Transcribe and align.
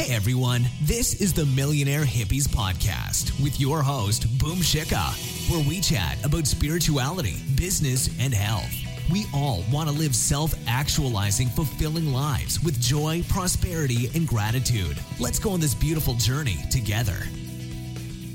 Hey 0.00 0.16
everyone, 0.16 0.64
this 0.80 1.20
is 1.20 1.34
the 1.34 1.44
Millionaire 1.44 2.06
Hippies 2.06 2.48
Podcast 2.48 3.38
with 3.38 3.60
your 3.60 3.82
host, 3.82 4.22
Boom 4.38 4.60
Shikha, 4.60 5.12
where 5.50 5.62
we 5.68 5.78
chat 5.78 6.16
about 6.24 6.46
spirituality, 6.46 7.36
business, 7.54 8.08
and 8.18 8.32
health. 8.32 8.72
We 9.12 9.26
all 9.34 9.62
want 9.70 9.90
to 9.90 9.94
live 9.94 10.16
self 10.16 10.54
actualizing, 10.66 11.48
fulfilling 11.48 12.14
lives 12.14 12.62
with 12.62 12.80
joy, 12.80 13.22
prosperity, 13.28 14.08
and 14.14 14.26
gratitude. 14.26 14.96
Let's 15.18 15.38
go 15.38 15.50
on 15.50 15.60
this 15.60 15.74
beautiful 15.74 16.14
journey 16.14 16.56
together. 16.70 17.18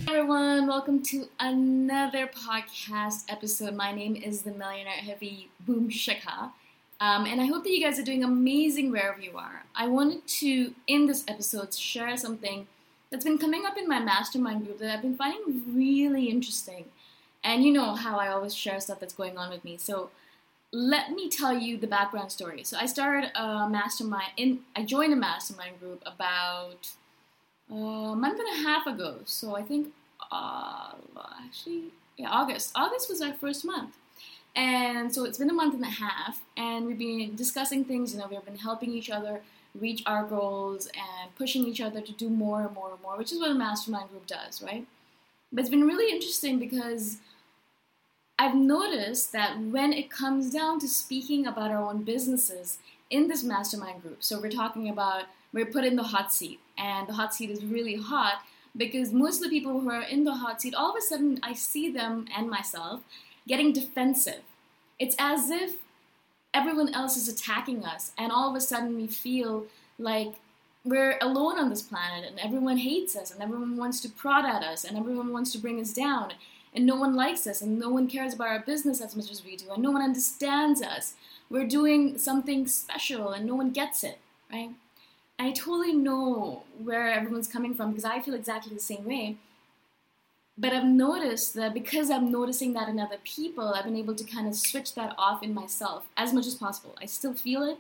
Hi 0.06 0.18
everyone, 0.20 0.68
welcome 0.68 1.02
to 1.06 1.28
another 1.40 2.28
podcast 2.28 3.24
episode. 3.28 3.74
My 3.74 3.92
name 3.92 4.16
is 4.16 4.44
the 4.44 4.52
Millionaire 4.52 5.02
Hippie 5.04 5.48
Boom 5.62 5.90
Shikha. 5.90 6.52
Um, 7.06 7.28
and 7.28 7.40
I 7.40 7.46
hope 7.46 7.64
that 7.64 7.72
you 7.72 7.84
guys 7.84 8.00
are 8.00 8.04
doing 8.04 8.24
amazing 8.24 8.90
wherever 8.90 9.20
you 9.20 9.38
are. 9.38 9.64
I 9.76 9.88
wanted 9.88 10.26
to, 10.40 10.74
in 10.88 11.06
this 11.06 11.24
episode, 11.28 11.72
share 11.72 12.18
something 12.18 12.66
that's 13.12 13.24
been 13.24 13.38
coming 13.38 13.64
up 13.64 13.78
in 13.78 13.88
my 13.88 14.00
mastermind 14.00 14.66
group 14.66 14.80
that 14.80 14.92
I've 14.92 15.04
been 15.04 15.16
finding 15.16 15.62
really 15.68 16.26
interesting. 16.26 16.86
And 17.44 17.64
you 17.64 17.72
know 17.72 17.94
how 17.94 18.18
I 18.18 18.30
always 18.30 18.56
share 18.56 18.80
stuff 18.80 19.00
that's 19.00 19.14
going 19.14 19.38
on 19.38 19.52
with 19.52 19.64
me. 19.64 19.78
So 19.78 20.10
let 20.72 21.12
me 21.12 21.30
tell 21.30 21.56
you 21.56 21.78
the 21.78 21.86
background 21.86 22.32
story. 22.32 22.64
So 22.64 22.76
I 22.76 22.88
started 22.88 23.30
a 23.40 23.70
mastermind 23.70 24.32
in 24.36 24.62
I 24.76 24.84
joined 24.84 25.14
a 25.14 25.16
mastermind 25.16 25.80
group 25.80 26.02
about 26.08 26.90
uh, 27.72 27.76
a 27.76 28.16
month 28.16 28.40
and 28.40 28.50
a 28.60 28.68
half 28.68 28.88
ago. 28.88 29.20
So 29.26 29.56
I 29.56 29.62
think 29.62 29.94
uh, 30.32 30.94
actually 31.46 31.92
yeah, 32.18 32.32
August. 32.32 32.72
August 32.74 33.10
was 33.10 33.22
our 33.22 33.34
first 33.34 33.64
month. 33.64 33.96
And 34.56 35.14
so 35.14 35.26
it's 35.26 35.38
been 35.38 35.50
a 35.50 35.54
month 35.54 35.74
and 35.74 35.84
a 35.84 35.88
half, 35.88 36.42
and 36.56 36.86
we've 36.86 36.98
been 36.98 37.36
discussing 37.36 37.84
things. 37.84 38.14
You 38.14 38.20
know, 38.20 38.28
we've 38.30 38.46
been 38.46 38.58
helping 38.58 38.92
each 38.94 39.10
other 39.10 39.42
reach 39.80 40.02
our 40.06 40.24
goals 40.24 40.88
and 40.88 41.36
pushing 41.36 41.66
each 41.66 41.82
other 41.82 42.00
to 42.00 42.12
do 42.14 42.30
more 42.30 42.62
and 42.62 42.74
more 42.74 42.92
and 42.92 43.02
more, 43.02 43.18
which 43.18 43.32
is 43.32 43.40
what 43.40 43.52
a 43.52 43.56
mastermind 43.56 44.10
group 44.10 44.26
does, 44.26 44.62
right? 44.62 44.86
But 45.52 45.62
it's 45.62 45.70
been 45.70 45.86
really 45.86 46.14
interesting 46.14 46.60
because 46.60 47.18
I've 48.40 48.56
noticed 48.56 49.32
that 49.34 49.60
when 49.60 49.94
it 49.94 50.10
comes 50.10 50.52
down 50.52 50.80
to 50.80 50.88
speaking 50.88 51.46
about 51.46 51.72
our 51.72 51.82
own 51.82 52.04
businesses 52.04 52.78
in 53.10 53.28
this 53.28 53.44
mastermind 53.44 54.02
group, 54.02 54.24
so 54.24 54.40
we're 54.40 54.50
talking 54.50 54.90
about 54.90 55.24
we're 55.54 55.66
put 55.66 55.86
in 55.86 55.96
the 55.96 56.04
hot 56.04 56.34
seat, 56.34 56.60
and 56.78 57.08
the 57.08 57.14
hot 57.14 57.34
seat 57.34 57.50
is 57.50 57.64
really 57.64 57.96
hot 57.96 58.42
because 58.76 59.14
most 59.14 59.38
of 59.38 59.44
the 59.44 59.50
people 59.50 59.80
who 59.80 59.90
are 59.90 60.02
in 60.02 60.26
the 60.26 60.36
hot 60.36 60.62
seat, 60.62 60.74
all 60.74 60.92
of 60.92 60.98
a 60.98 61.02
sudden 61.02 61.40
I 61.44 61.54
see 61.54 61.90
them 61.90 62.26
and 62.36 62.50
myself 62.50 63.04
getting 63.48 63.74
defensive. 63.74 64.42
It's 65.00 65.16
as 65.20 65.50
if 65.50 65.76
everyone 66.54 66.94
else 66.94 67.18
is 67.18 67.28
attacking 67.28 67.86
us, 67.86 68.12
and 68.18 68.32
all 68.32 68.50
of 68.50 68.56
a 68.56 68.62
sudden 68.62 68.96
we 68.96 69.08
feel 69.08 69.66
like 70.00 70.36
we're 70.86 71.18
alone 71.20 71.58
on 71.58 71.70
this 71.70 71.82
planet 71.82 72.30
and 72.30 72.40
everyone 72.40 72.78
hates 72.78 73.16
us 73.16 73.32
and 73.32 73.42
everyone 73.42 73.76
wants 73.76 74.00
to 74.02 74.10
prod 74.10 74.46
at 74.46 74.64
us 74.64 74.84
and 74.84 74.98
everyone 74.98 75.34
wants 75.34 75.52
to 75.52 75.58
bring 75.58 75.82
us 75.82 75.92
down 75.92 76.32
and 76.76 76.86
no 76.86 76.96
one 76.96 77.16
likes 77.16 77.48
us 77.48 77.62
and 77.62 77.80
no 77.80 77.90
one 77.90 78.08
cares 78.08 78.36
about 78.36 78.50
our 78.50 78.60
business 78.60 79.02
as 79.02 79.16
much 79.16 79.32
as 79.32 79.44
we 79.44 79.56
do 79.56 79.72
and 79.72 79.82
no 79.82 79.90
one 79.90 80.04
understands 80.04 80.82
us. 80.84 81.16
We're 81.50 81.68
doing 81.68 82.20
something 82.20 82.68
special 82.68 83.32
and 83.32 83.46
no 83.46 83.56
one 83.56 83.72
gets 83.72 84.04
it, 84.04 84.20
right? 84.52 84.70
I 85.40 85.52
totally 85.52 85.94
know 85.94 86.64
where 86.82 87.12
everyone's 87.12 87.48
coming 87.48 87.74
from 87.74 87.90
because 87.90 88.06
I 88.06 88.22
feel 88.22 88.36
exactly 88.36 88.74
the 88.74 88.80
same 88.80 89.06
way. 89.06 89.38
But 90.58 90.72
I've 90.72 90.86
noticed 90.86 91.54
that 91.56 91.74
because 91.74 92.10
I'm 92.10 92.32
noticing 92.32 92.74
that 92.74 92.88
in 92.88 93.00
other 93.00 93.18
people, 93.24 93.74
I've 93.74 93.84
been 93.84 93.98
able 93.98 94.16
to 94.16 94.24
kind 94.24 94.48
of 94.48 94.56
switch 94.56 94.96
that 94.96 95.14
off 95.18 95.44
in 95.44 95.54
myself 95.54 96.08
as 96.16 96.34
much 96.34 96.48
as 96.48 96.56
possible. 96.56 96.96
I 97.02 97.08
still 97.08 97.34
feel 97.34 97.64
it, 97.64 97.78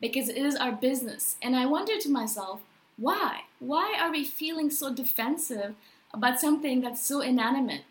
because 0.00 0.28
it 0.28 0.36
is 0.36 0.54
our 0.54 0.72
business. 0.72 1.36
And 1.42 1.56
I 1.56 1.66
wonder 1.66 1.98
to 1.98 2.10
myself, 2.10 2.60
why? 2.96 3.40
Why 3.58 3.96
are 4.00 4.10
we 4.10 4.24
feeling 4.24 4.70
so 4.70 4.92
defensive 4.92 5.74
about 6.12 6.38
something 6.38 6.80
that's 6.80 7.04
so 7.04 7.20
inanimate? 7.20 7.82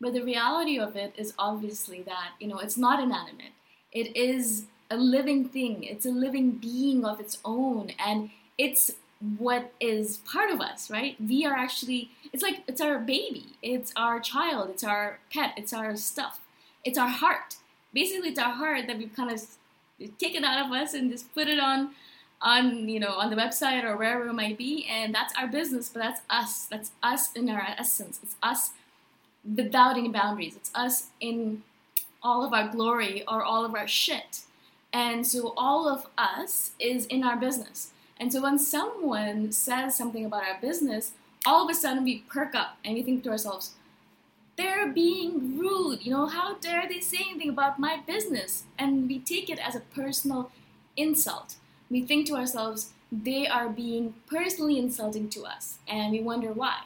But 0.00 0.12
the 0.12 0.22
reality 0.22 0.78
of 0.78 0.96
it 0.96 1.14
is 1.16 1.32
obviously 1.38 2.02
that, 2.02 2.30
you 2.40 2.48
know, 2.48 2.58
it's 2.58 2.76
not 2.76 3.02
inanimate. 3.02 3.52
It 3.92 4.16
is 4.16 4.66
a 4.90 4.96
living 4.96 5.48
thing, 5.48 5.84
it's 5.84 6.06
a 6.06 6.10
living 6.10 6.50
being 6.52 7.04
of 7.04 7.20
its 7.20 7.38
own, 7.44 7.92
and 7.98 8.30
it's 8.58 8.90
what 9.38 9.72
is 9.80 10.18
part 10.18 10.50
of 10.50 10.60
us, 10.60 10.90
right? 10.90 11.16
We 11.20 11.44
are 11.46 11.54
actually, 11.54 12.10
it's 12.32 12.42
like, 12.42 12.62
it's 12.68 12.80
our 12.80 12.98
baby, 12.98 13.56
it's 13.62 13.92
our 13.96 14.20
child, 14.20 14.70
it's 14.70 14.84
our 14.84 15.18
pet, 15.32 15.54
it's 15.56 15.72
our 15.72 15.96
stuff, 15.96 16.40
it's 16.84 16.98
our 16.98 17.08
heart. 17.08 17.56
Basically, 17.92 18.30
it's 18.30 18.38
our 18.38 18.52
heart 18.52 18.86
that 18.86 18.98
we've 18.98 19.14
kind 19.14 19.30
of 19.30 19.40
taken 20.18 20.44
out 20.44 20.66
of 20.66 20.72
us 20.72 20.94
and 20.94 21.10
just 21.10 21.32
put 21.34 21.48
it 21.48 21.58
on 21.58 21.90
on 22.42 22.86
you 22.86 23.00
know 23.00 23.12
on 23.12 23.30
the 23.30 23.36
website 23.36 23.82
or 23.82 23.96
wherever 23.96 24.28
it 24.28 24.32
might 24.34 24.58
be. 24.58 24.86
And 24.90 25.14
that's 25.14 25.32
our 25.38 25.46
business 25.46 25.88
but 25.88 26.00
that's 26.00 26.20
us. 26.28 26.66
That's 26.66 26.90
us 27.02 27.32
in 27.32 27.48
our 27.48 27.62
essence. 27.78 28.20
It's 28.22 28.36
us 28.42 28.70
without 29.56 29.96
any 29.96 30.10
boundaries. 30.10 30.54
It's 30.56 30.70
us 30.74 31.08
in 31.20 31.62
all 32.22 32.44
of 32.44 32.52
our 32.52 32.68
glory 32.68 33.24
or 33.26 33.42
all 33.42 33.64
of 33.64 33.74
our 33.74 33.88
shit. 33.88 34.42
And 34.92 35.26
so 35.26 35.54
all 35.56 35.88
of 35.88 36.06
us 36.18 36.72
is 36.78 37.06
in 37.06 37.24
our 37.24 37.36
business 37.36 37.92
and 38.18 38.32
so 38.32 38.42
when 38.42 38.58
someone 38.58 39.52
says 39.52 39.96
something 39.96 40.24
about 40.24 40.44
our 40.44 40.60
business 40.60 41.12
all 41.44 41.64
of 41.64 41.70
a 41.70 41.74
sudden 41.74 42.04
we 42.04 42.18
perk 42.28 42.54
up 42.54 42.76
and 42.84 42.94
we 42.94 43.02
think 43.02 43.22
to 43.22 43.30
ourselves 43.30 43.74
they're 44.56 44.88
being 44.88 45.58
rude. 45.58 46.04
You 46.04 46.12
know, 46.12 46.26
how 46.26 46.54
dare 46.54 46.88
they 46.88 47.00
say 47.00 47.18
anything 47.28 47.50
about 47.50 47.78
my 47.78 48.00
business? 48.06 48.64
And 48.78 49.08
we 49.08 49.18
take 49.18 49.48
it 49.50 49.58
as 49.58 49.76
a 49.76 49.80
personal 49.80 50.50
insult. 50.96 51.56
We 51.90 52.02
think 52.02 52.26
to 52.26 52.36
ourselves, 52.36 52.92
they 53.12 53.46
are 53.46 53.68
being 53.68 54.14
personally 54.26 54.78
insulting 54.78 55.28
to 55.30 55.44
us. 55.44 55.78
And 55.86 56.12
we 56.12 56.20
wonder 56.20 56.52
why. 56.52 56.80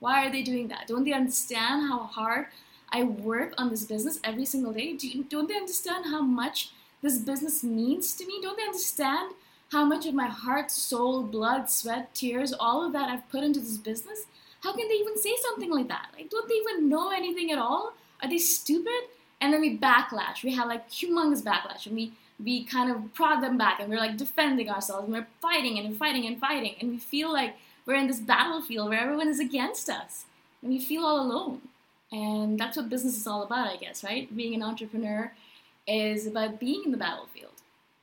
Why 0.00 0.26
are 0.26 0.30
they 0.30 0.42
doing 0.42 0.68
that? 0.68 0.86
Don't 0.86 1.04
they 1.04 1.12
understand 1.12 1.88
how 1.88 2.00
hard 2.04 2.46
I 2.90 3.02
work 3.04 3.54
on 3.56 3.70
this 3.70 3.84
business 3.84 4.20
every 4.22 4.44
single 4.44 4.72
day? 4.72 4.92
Do 4.92 5.24
don't 5.24 5.48
they 5.48 5.56
understand 5.56 6.04
how 6.06 6.20
much 6.20 6.70
this 7.00 7.18
business 7.18 7.64
means 7.64 8.14
to 8.14 8.26
me? 8.26 8.38
Don't 8.42 8.56
they 8.56 8.64
understand 8.64 9.32
how 9.70 9.84
much 9.84 10.06
of 10.06 10.14
my 10.14 10.28
heart, 10.28 10.70
soul, 10.70 11.22
blood, 11.22 11.68
sweat, 11.68 12.14
tears, 12.14 12.52
all 12.52 12.84
of 12.84 12.92
that 12.92 13.08
I've 13.08 13.28
put 13.28 13.44
into 13.44 13.60
this 13.60 13.76
business? 13.76 14.26
How 14.62 14.74
can 14.74 14.88
they 14.88 14.94
even 14.94 15.18
say 15.18 15.34
something 15.42 15.70
like 15.70 15.88
that? 15.88 16.08
Like, 16.16 16.30
don't 16.30 16.48
they 16.48 16.54
even 16.54 16.88
know 16.88 17.10
anything 17.10 17.50
at 17.50 17.58
all? 17.58 17.92
Are 18.22 18.28
they 18.28 18.38
stupid? 18.38 19.08
And 19.40 19.52
then 19.52 19.60
we 19.60 19.78
backlash. 19.78 20.42
We 20.42 20.54
have 20.54 20.68
like 20.68 20.88
humongous 20.90 21.42
backlash, 21.42 21.86
and 21.86 21.94
we 21.94 22.12
we 22.42 22.64
kind 22.64 22.90
of 22.90 23.12
prod 23.14 23.42
them 23.42 23.58
back, 23.58 23.80
and 23.80 23.88
we're 23.88 23.98
like 23.98 24.16
defending 24.16 24.70
ourselves, 24.70 25.04
and 25.04 25.12
we're 25.12 25.26
fighting 25.40 25.78
and 25.78 25.96
fighting 25.96 26.26
and 26.26 26.40
fighting, 26.40 26.74
and 26.80 26.90
we 26.90 26.98
feel 26.98 27.32
like 27.32 27.54
we're 27.86 27.94
in 27.94 28.06
this 28.06 28.20
battlefield 28.20 28.88
where 28.88 29.00
everyone 29.00 29.28
is 29.28 29.40
against 29.40 29.90
us, 29.90 30.24
and 30.62 30.70
we 30.70 30.80
feel 30.80 31.04
all 31.04 31.20
alone. 31.20 31.60
And 32.10 32.58
that's 32.58 32.76
what 32.76 32.88
business 32.88 33.16
is 33.16 33.26
all 33.26 33.42
about, 33.42 33.68
I 33.68 33.76
guess, 33.76 34.04
right? 34.04 34.34
Being 34.34 34.54
an 34.54 34.62
entrepreneur 34.62 35.32
is 35.86 36.26
about 36.26 36.60
being 36.60 36.82
in 36.84 36.92
the 36.92 36.96
battlefield. 36.96 37.52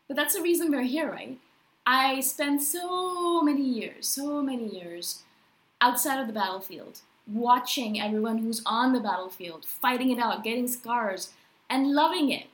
But 0.07 0.17
that's 0.17 0.35
the 0.35 0.41
reason 0.41 0.69
we're 0.69 0.81
here, 0.81 1.09
right? 1.09 1.37
I 1.93 2.21
spent 2.21 2.61
so 2.61 3.41
many 3.41 3.63
years, 3.63 4.07
so 4.07 4.41
many 4.41 4.65
years 4.65 5.23
outside 5.81 6.21
of 6.21 6.27
the 6.27 6.31
battlefield, 6.31 7.01
watching 7.27 7.99
everyone 7.99 8.37
who's 8.37 8.61
on 8.65 8.93
the 8.93 9.01
battlefield, 9.01 9.65
fighting 9.65 10.09
it 10.09 10.17
out, 10.17 10.41
getting 10.41 10.69
scars, 10.69 11.33
and 11.69 11.91
loving 11.91 12.31
it, 12.31 12.45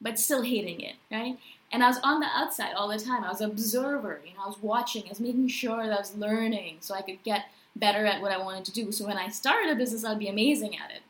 but 0.00 0.18
still 0.18 0.40
hating 0.40 0.80
it, 0.80 0.94
right? 1.12 1.38
And 1.70 1.84
I 1.84 1.88
was 1.88 1.98
on 2.02 2.20
the 2.20 2.26
outside 2.34 2.72
all 2.72 2.88
the 2.88 2.98
time. 2.98 3.22
I 3.22 3.28
was 3.28 3.42
an 3.42 3.50
observer, 3.50 4.22
you 4.24 4.32
know, 4.32 4.44
I 4.44 4.46
was 4.46 4.62
watching, 4.62 5.02
I 5.04 5.10
was 5.10 5.20
making 5.20 5.48
sure 5.48 5.86
that 5.86 5.92
I 5.92 6.00
was 6.00 6.16
learning 6.16 6.78
so 6.80 6.94
I 6.94 7.02
could 7.02 7.22
get 7.22 7.50
better 7.74 8.06
at 8.06 8.22
what 8.22 8.32
I 8.32 8.38
wanted 8.38 8.64
to 8.64 8.72
do. 8.72 8.92
So 8.92 9.06
when 9.06 9.18
I 9.18 9.28
started 9.28 9.70
a 9.70 9.74
business, 9.74 10.06
I'd 10.06 10.18
be 10.18 10.28
amazing 10.28 10.74
at 10.74 10.90
it. 10.90 11.02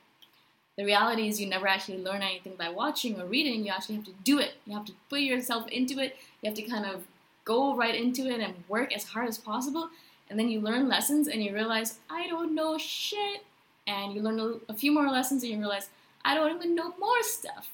The 0.77 0.85
reality 0.85 1.29
is, 1.29 1.41
you 1.41 1.49
never 1.49 1.69
actually 1.69 1.99
learn 1.99 2.23
anything 2.23 2.55
by 2.59 2.69
watching 2.69 3.21
or 3.21 3.27
reading. 3.27 3.65
You 3.65 3.71
actually 3.71 3.95
have 3.95 4.07
to 4.07 4.13
do 4.25 4.41
it. 4.41 4.55
You 4.67 4.77
have 4.77 4.87
to 4.87 4.93
put 5.09 5.21
yourself 5.21 5.69
into 5.69 6.01
it. 6.01 6.17
You 6.43 6.51
have 6.51 6.57
to 6.57 6.63
kind 6.63 6.85
of 6.85 7.05
go 7.47 7.75
right 7.75 7.95
into 7.95 8.27
it 8.27 8.41
and 8.41 8.55
work 8.69 8.95
as 8.95 9.05
hard 9.05 9.29
as 9.29 9.39
possible 9.39 9.89
and 10.29 10.39
then 10.39 10.49
you 10.49 10.61
learn 10.61 10.89
lessons 10.89 11.29
and 11.29 11.43
you 11.43 11.55
realize, 11.55 11.99
I 12.11 12.27
don't 12.27 12.55
know 12.55 12.79
shit. 12.79 13.45
And 13.87 14.13
you 14.13 14.21
learn 14.21 14.61
a, 14.69 14.75
few 14.75 14.91
more 14.91 15.09
lessons 15.09 15.45
and 15.45 15.53
you 15.53 15.59
realize, 15.59 15.89
I 16.25 16.35
don't 16.35 16.57
even 16.57 16.75
know 16.75 16.93
more 16.99 17.23
stuff. 17.23 17.71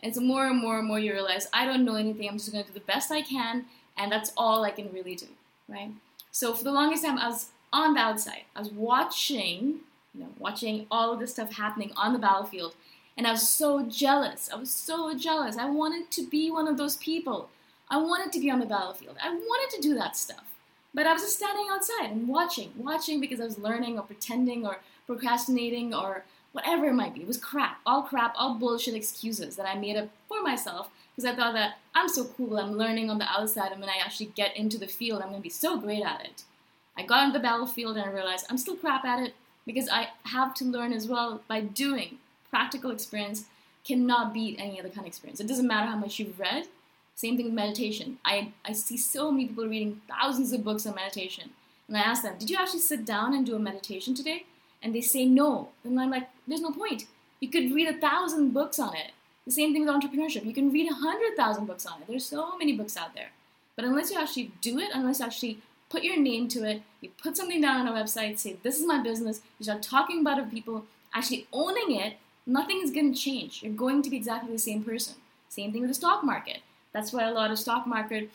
And 0.00 0.14
so 0.14 0.20
more 0.20 0.46
and 0.46 0.60
more 0.60 0.78
and 0.78 0.86
more 0.86 1.00
you 1.00 1.12
realize, 1.12 1.48
I 1.52 1.66
don't 1.66 1.84
know 1.84 1.96
anything. 1.96 2.28
I'm 2.28 2.38
just 2.38 2.52
going 2.52 2.64
to 2.64 2.70
do 2.70 2.78
the 2.78 2.84
best 2.84 3.10
I 3.10 3.22
can. 3.22 3.64
And 3.96 4.12
that's 4.12 4.32
all 4.36 4.64
I 4.64 4.70
can 4.70 4.92
really 4.92 5.16
do, 5.16 5.26
right? 5.68 5.90
So 6.30 6.54
for 6.54 6.62
the 6.62 6.70
longest 6.70 7.04
time, 7.04 7.18
I 7.18 7.28
was 7.28 7.48
on 7.72 7.94
the 7.94 8.00
outside. 8.00 8.42
I 8.54 8.60
was 8.60 8.70
watching, 8.70 9.80
you 10.14 10.20
know, 10.20 10.28
watching 10.38 10.86
all 10.90 11.12
of 11.12 11.18
this 11.18 11.32
stuff 11.32 11.54
happening 11.54 11.90
on 11.96 12.12
the 12.12 12.18
battlefield. 12.20 12.74
And 13.16 13.26
I 13.26 13.32
was 13.32 13.48
so 13.48 13.82
jealous. 13.86 14.48
I 14.52 14.56
was 14.56 14.70
so 14.70 15.16
jealous. 15.18 15.56
I 15.56 15.68
wanted 15.68 16.12
to 16.12 16.26
be 16.28 16.50
one 16.50 16.68
of 16.68 16.76
those 16.76 16.96
people. 16.96 17.48
I 17.88 17.98
wanted 17.98 18.32
to 18.32 18.40
be 18.40 18.50
on 18.50 18.60
the 18.60 18.66
battlefield. 18.66 19.16
I 19.22 19.30
wanted 19.30 19.76
to 19.76 19.82
do 19.82 19.94
that 19.94 20.16
stuff. 20.16 20.44
But 20.92 21.06
I 21.06 21.12
was 21.12 21.22
just 21.22 21.36
standing 21.36 21.66
outside 21.70 22.10
and 22.10 22.26
watching, 22.26 22.72
watching 22.76 23.20
because 23.20 23.40
I 23.40 23.44
was 23.44 23.58
learning 23.58 23.98
or 23.98 24.02
pretending 24.02 24.66
or 24.66 24.78
procrastinating 25.06 25.94
or 25.94 26.24
whatever 26.52 26.86
it 26.86 26.94
might 26.94 27.14
be. 27.14 27.20
It 27.20 27.26
was 27.26 27.36
crap, 27.36 27.80
all 27.84 28.02
crap, 28.02 28.34
all 28.36 28.54
bullshit 28.54 28.94
excuses 28.94 29.56
that 29.56 29.68
I 29.68 29.78
made 29.78 29.96
up 29.96 30.08
for 30.26 30.42
myself 30.42 30.88
because 31.14 31.30
I 31.30 31.36
thought 31.36 31.52
that 31.52 31.76
I'm 31.94 32.08
so 32.08 32.24
cool, 32.24 32.58
I'm 32.58 32.76
learning 32.76 33.10
on 33.10 33.18
the 33.18 33.28
outside, 33.30 33.72
and 33.72 33.80
when 33.80 33.90
I 33.90 33.98
actually 34.02 34.32
get 34.34 34.56
into 34.56 34.78
the 34.78 34.86
field, 34.86 35.20
I'm 35.20 35.28
going 35.28 35.40
to 35.40 35.42
be 35.42 35.50
so 35.50 35.78
great 35.78 36.02
at 36.02 36.24
it. 36.24 36.44
I 36.96 37.02
got 37.02 37.24
on 37.24 37.32
the 37.32 37.38
battlefield 37.38 37.96
and 37.96 38.06
I 38.06 38.12
realized 38.12 38.46
I'm 38.48 38.58
still 38.58 38.76
crap 38.76 39.04
at 39.04 39.22
it 39.22 39.34
because 39.66 39.88
I 39.90 40.08
have 40.24 40.54
to 40.54 40.64
learn 40.64 40.92
as 40.92 41.06
well 41.06 41.42
by 41.46 41.60
doing. 41.60 42.18
Practical 42.48 42.90
experience 42.90 43.44
cannot 43.84 44.32
beat 44.32 44.58
any 44.58 44.80
other 44.80 44.88
kind 44.88 45.00
of 45.00 45.06
experience. 45.06 45.40
It 45.40 45.46
doesn't 45.46 45.66
matter 45.66 45.90
how 45.90 45.96
much 45.96 46.18
you've 46.18 46.40
read, 46.40 46.68
same 47.16 47.36
thing 47.36 47.46
with 47.46 47.54
meditation. 47.54 48.18
I, 48.24 48.52
I 48.62 48.72
see 48.72 48.98
so 48.98 49.32
many 49.32 49.46
people 49.46 49.66
reading 49.66 50.02
thousands 50.06 50.52
of 50.52 50.62
books 50.62 50.86
on 50.86 50.94
meditation. 50.94 51.50
And 51.88 51.96
I 51.96 52.00
ask 52.00 52.22
them, 52.22 52.36
Did 52.38 52.50
you 52.50 52.56
actually 52.56 52.80
sit 52.80 53.06
down 53.06 53.34
and 53.34 53.46
do 53.46 53.56
a 53.56 53.58
meditation 53.58 54.14
today? 54.14 54.44
And 54.82 54.94
they 54.94 55.00
say 55.00 55.24
no. 55.24 55.70
And 55.82 55.98
I'm 55.98 56.10
like, 56.10 56.28
There's 56.46 56.60
no 56.60 56.72
point. 56.72 57.06
You 57.40 57.48
could 57.48 57.72
read 57.72 57.88
a 57.88 57.98
thousand 57.98 58.50
books 58.50 58.78
on 58.78 58.94
it. 58.94 59.12
The 59.46 59.52
same 59.52 59.72
thing 59.72 59.86
with 59.86 59.94
entrepreneurship. 59.94 60.44
You 60.44 60.52
can 60.52 60.70
read 60.70 60.90
a 60.90 60.94
hundred 60.94 61.36
thousand 61.36 61.64
books 61.64 61.86
on 61.86 62.02
it. 62.02 62.08
There's 62.08 62.26
so 62.26 62.58
many 62.58 62.76
books 62.76 62.98
out 62.98 63.14
there. 63.14 63.30
But 63.76 63.86
unless 63.86 64.10
you 64.10 64.18
actually 64.18 64.52
do 64.60 64.78
it, 64.78 64.90
unless 64.92 65.20
you 65.20 65.26
actually 65.26 65.58
put 65.88 66.02
your 66.02 66.18
name 66.20 66.48
to 66.48 66.64
it, 66.64 66.82
you 67.00 67.10
put 67.22 67.36
something 67.36 67.62
down 67.62 67.86
on 67.86 67.96
a 67.96 67.98
website, 67.98 68.38
say, 68.38 68.56
This 68.62 68.78
is 68.78 68.86
my 68.86 69.02
business, 69.02 69.40
you 69.58 69.64
start 69.64 69.82
talking 69.82 70.20
about 70.20 70.38
it 70.38 70.50
people, 70.50 70.84
actually 71.14 71.46
owning 71.50 71.96
it, 71.96 72.18
nothing 72.46 72.80
is 72.82 72.90
going 72.90 73.14
to 73.14 73.18
change. 73.18 73.62
You're 73.62 73.72
going 73.72 74.02
to 74.02 74.10
be 74.10 74.18
exactly 74.18 74.52
the 74.52 74.58
same 74.58 74.84
person. 74.84 75.14
Same 75.48 75.72
thing 75.72 75.80
with 75.80 75.90
the 75.90 75.94
stock 75.94 76.22
market. 76.22 76.58
That's 76.96 77.12
why 77.12 77.24
a 77.24 77.30
lot 77.30 77.50
of 77.50 77.58
stock 77.58 77.86
market 77.86 78.30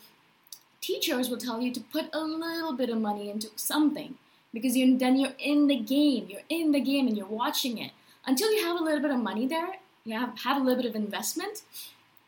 teachers 0.80 1.28
will 1.28 1.36
tell 1.36 1.60
you 1.60 1.72
to 1.72 1.80
put 1.80 2.06
a 2.12 2.20
little 2.20 2.72
bit 2.74 2.90
of 2.90 2.98
money 2.98 3.28
into 3.28 3.48
something 3.56 4.14
because 4.54 4.76
you 4.76 4.96
then 4.96 5.16
you're 5.18 5.34
in 5.40 5.66
the 5.66 5.80
game. 5.80 6.26
You're 6.28 6.48
in 6.48 6.70
the 6.70 6.80
game 6.80 7.08
and 7.08 7.16
you're 7.16 7.26
watching 7.26 7.78
it. 7.78 7.90
Until 8.24 8.52
you 8.52 8.64
have 8.64 8.80
a 8.80 8.84
little 8.84 9.00
bit 9.00 9.10
of 9.10 9.18
money 9.18 9.48
there, 9.48 9.78
you 10.04 10.16
have, 10.16 10.38
have 10.38 10.58
a 10.58 10.60
little 10.60 10.80
bit 10.80 10.88
of 10.88 10.94
investment, 10.94 11.62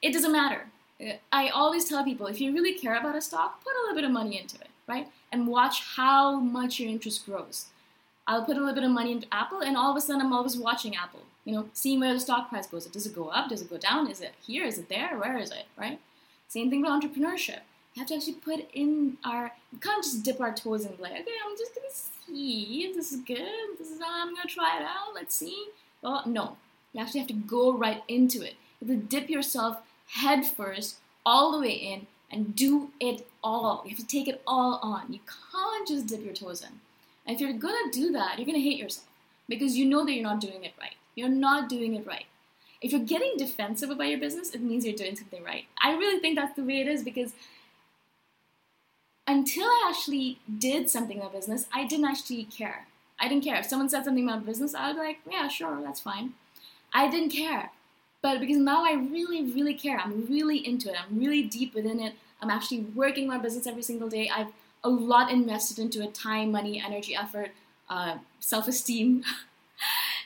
it 0.03 0.13
doesn't 0.13 0.33
matter. 0.33 0.67
Uh, 1.01 1.13
I 1.31 1.51
always 1.51 1.89
tell 1.89 2.03
people 2.03 2.27
if 2.27 2.41
you 2.41 2.53
really 2.53 2.75
care 2.75 2.97
about 2.97 3.15
a 3.15 3.21
stock, 3.21 3.63
put 3.63 3.73
a 3.77 3.81
little 3.83 3.95
bit 3.95 4.05
of 4.05 4.11
money 4.11 4.37
into 4.41 4.57
it, 4.57 4.71
right? 4.89 5.07
And 5.31 5.47
watch 5.47 5.85
how 5.95 6.41
much 6.41 6.81
your 6.81 6.91
interest 6.91 7.25
grows. 7.27 7.67
I'll 8.27 8.45
put 8.45 8.57
a 8.57 8.61
little 8.61 8.75
bit 8.75 8.83
of 8.83 8.91
money 8.91 9.13
into 9.13 9.29
Apple, 9.31 9.61
and 9.61 9.77
all 9.77 9.93
of 9.93 9.97
a 9.97 10.01
sudden 10.01 10.23
I'm 10.23 10.33
always 10.33 10.57
watching 10.57 10.97
Apple, 10.97 11.23
you 11.45 11.55
know, 11.55 11.69
seeing 11.75 12.01
where 12.01 12.13
the 12.13 12.19
stock 12.19 12.49
price 12.49 12.67
goes. 12.67 12.87
Does 12.87 13.07
it 13.07 13.15
go 13.15 13.29
up? 13.29 13.51
Does 13.51 13.63
it 13.63 13.71
go 13.71 13.79
down? 13.79 14.11
Is 14.11 14.21
it 14.21 14.33
here? 14.45 14.65
Is 14.65 14.79
it 14.79 14.89
there? 14.89 15.17
Where 15.17 15.39
is 15.39 15.53
it, 15.53 15.67
right? 15.77 16.01
Same 16.49 16.71
thing 16.71 16.83
with 16.83 16.91
entrepreneurship. 16.91 17.61
You 17.95 18.01
have 18.01 18.09
to 18.09 18.17
actually 18.17 18.35
put 18.35 18.69
in 18.73 19.19
our, 19.25 19.53
you 19.73 19.79
can't 19.79 20.03
just 20.03 20.25
dip 20.25 20.41
our 20.41 20.53
toes 20.53 20.83
in 20.83 20.89
and 20.89 20.97
be 20.97 21.03
like, 21.05 21.13
okay, 21.13 21.31
I'm 21.47 21.57
just 21.57 21.75
gonna 21.75 21.89
see 21.91 22.85
if 22.85 22.97
this 22.97 23.13
is 23.13 23.21
good, 23.21 23.79
this 23.79 23.91
is, 23.91 24.01
I'm 24.05 24.35
gonna 24.35 24.49
try 24.49 24.79
it 24.81 24.83
out, 24.83 25.15
let's 25.15 25.37
see. 25.37 25.69
Well, 26.03 26.23
no, 26.27 26.57
you 26.93 27.01
actually 27.01 27.21
have 27.21 27.29
to 27.29 27.35
go 27.35 27.73
right 27.73 28.03
into 28.09 28.43
it. 28.43 28.55
You 28.81 28.89
have 28.89 29.01
to 29.01 29.07
dip 29.07 29.31
yourself 29.31 29.79
head 30.09 30.45
first, 30.45 30.97
all 31.25 31.53
the 31.53 31.61
way 31.61 31.73
in, 31.73 32.07
and 32.31 32.55
do 32.57 32.91
it 33.01 33.27
all. 33.43 33.83
You 33.85 33.91
have 33.91 33.99
to 34.01 34.07
take 34.07 34.29
it 34.29 34.43
all 34.47 34.81
on. 34.83 35.13
You 35.13 35.21
can't 35.53 35.87
just 35.87 36.07
dip 36.07 36.25
your 36.25 36.35
toes 36.35 36.63
in. 36.63 36.81
And 37.27 37.35
if 37.35 37.41
you're 37.41 37.53
gonna 37.53 37.93
do 37.93 38.11
that, 38.13 38.39
you're 38.39 38.47
gonna 38.47 38.59
hate 38.59 38.79
yourself 38.79 39.07
because 39.49 39.77
you 39.77 39.87
know 39.87 40.05
that 40.05 40.13
you're 40.13 40.23
not 40.23 40.41
doing 40.41 40.65
it 40.65 40.75
right. 40.81 40.95
You're 41.15 41.29
not 41.29 41.69
doing 41.69 41.95
it 41.95 42.07
right. 42.07 42.27
If 42.85 42.93
you're 42.93 43.01
getting 43.01 43.39
defensive 43.39 43.89
about 43.89 44.09
your 44.09 44.19
business, 44.19 44.51
it 44.51 44.61
means 44.61 44.85
you're 44.85 44.95
doing 44.95 45.17
something 45.17 45.43
right. 45.43 45.65
I 45.83 45.95
really 45.95 46.21
think 46.21 46.37
that's 46.37 46.55
the 46.55 46.63
way 46.63 46.83
it 46.83 46.87
is 46.87 47.03
because 47.03 47.33
until 49.27 49.65
I 49.65 49.87
actually 49.89 50.39
did 50.59 50.91
something 50.91 51.17
about 51.17 51.33
business, 51.33 51.65
I 51.73 51.87
didn't 51.87 52.05
actually 52.05 52.45
care. 52.45 52.87
I 53.19 53.27
didn't 53.27 53.43
care. 53.43 53.57
If 53.57 53.65
someone 53.65 53.89
said 53.89 54.05
something 54.05 54.29
about 54.29 54.45
business, 54.45 54.75
I 54.75 54.93
be 54.93 54.99
like, 54.99 55.21
yeah, 55.31 55.49
sure, 55.49 55.81
that's 55.83 56.01
fine. 56.01 56.35
I 56.93 57.09
didn't 57.09 57.31
care. 57.31 57.71
But 58.21 58.39
because 58.39 58.59
now 58.59 58.85
I 58.85 58.93
really, 58.93 59.43
really 59.43 59.73
care, 59.73 59.99
I'm 59.99 60.27
really 60.27 60.59
into 60.59 60.91
it, 60.91 60.97
I'm 61.01 61.19
really 61.19 61.43
deep 61.43 61.75
within 61.75 62.01
it, 62.01 62.13
I'm 62.43 62.51
actually 62.51 62.81
working 62.95 63.27
my 63.27 63.39
business 63.39 63.67
every 63.67 63.83
single 63.83 64.11
day. 64.11 64.29
I've 64.29 64.53
a 64.83 64.91
lot 64.91 65.31
invested 65.31 65.79
into 65.79 66.03
it 66.03 66.13
time, 66.13 66.53
money, 66.53 66.83
energy, 66.85 67.17
effort, 67.17 67.53
uh, 67.89 68.19
self 68.41 68.69
esteem. 68.69 69.25